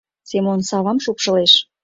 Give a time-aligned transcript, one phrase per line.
[0.29, 1.53] Семон савам шупшылеш